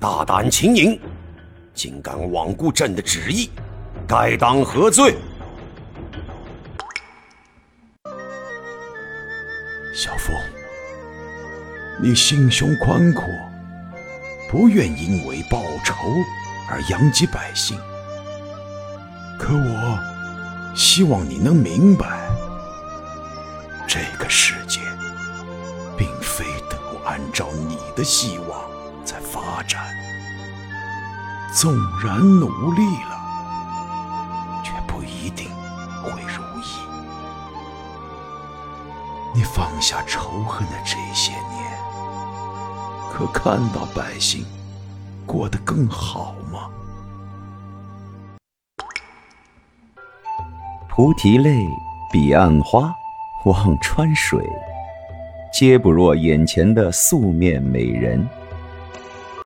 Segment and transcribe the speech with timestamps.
[0.00, 1.00] 大胆轻盈，
[1.74, 3.50] 竟敢罔顾朕的旨意，
[4.06, 5.16] 该当何罪？
[9.92, 10.32] 小凤，
[12.00, 13.24] 你心胸宽阔，
[14.48, 15.96] 不愿因为报仇
[16.70, 17.76] 而殃及百姓。
[19.36, 19.98] 可我
[20.76, 22.28] 希望你能明白，
[23.88, 24.78] 这个世界
[25.96, 28.47] 并非都按照你的希望
[29.58, 29.82] 发展。
[31.52, 33.18] 纵然努力了，
[34.62, 35.48] 却不一定
[36.00, 36.78] 会如意。
[39.34, 41.72] 你放下仇恨的这些年，
[43.12, 44.46] 可看到百姓
[45.26, 46.70] 过得更好吗？
[50.88, 51.66] 菩提泪，
[52.12, 52.94] 彼岸花，
[53.44, 54.48] 望穿水，
[55.52, 58.24] 皆不若眼前的素面美人。